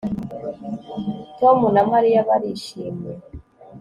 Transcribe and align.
tom 1.39 1.57
na 1.75 1.83
mariya 1.91 2.27
barishimye 2.27 3.13